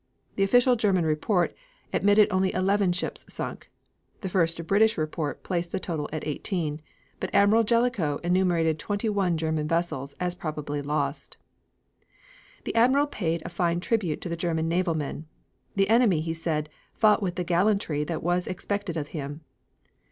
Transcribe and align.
The 0.35 0.41
official 0.43 0.75
German 0.75 1.05
report 1.05 1.53
admitted 1.93 2.27
only 2.31 2.51
eleven 2.55 2.91
ships 2.91 3.23
sunk; 3.29 3.69
the 4.21 4.29
first 4.29 4.65
British 4.65 4.97
report 4.97 5.43
placed 5.43 5.71
the 5.71 5.79
total 5.79 6.09
at 6.11 6.25
eighteen, 6.25 6.81
but 7.19 7.29
Admiral 7.35 7.63
Jellicoe 7.63 8.17
enumerated 8.23 8.79
twenty 8.79 9.09
one 9.09 9.37
German 9.37 9.67
vessels 9.67 10.15
as 10.19 10.33
probably 10.33 10.81
lost. 10.81 11.37
The 12.63 12.73
Admiral 12.73 13.05
paid 13.05 13.43
a 13.45 13.49
fine 13.49 13.79
tribute 13.79 14.21
to 14.21 14.29
the 14.29 14.35
German 14.35 14.67
naval 14.67 14.95
men: 14.95 15.27
"The 15.75 15.87
enemy," 15.87 16.21
he 16.21 16.33
said, 16.33 16.67
"fought 16.95 17.21
with 17.21 17.35
the 17.35 17.43
gallantry 17.43 18.03
that 18.03 18.23
was 18.23 18.47
expected 18.47 18.97
of 18.97 19.09
him. 19.09 19.41